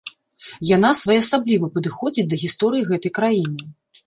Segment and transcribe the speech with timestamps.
[0.75, 3.71] Яна своеасабліва падыходзіць да гісторыі гэтай краіны.